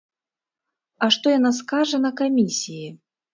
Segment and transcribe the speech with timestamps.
[1.05, 2.89] А што яна скажа на камісіі?